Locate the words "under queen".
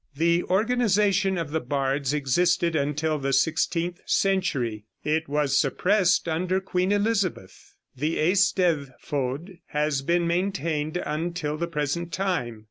6.27-6.91